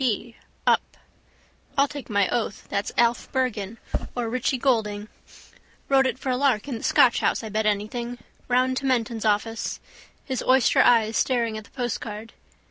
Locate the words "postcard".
11.69-12.33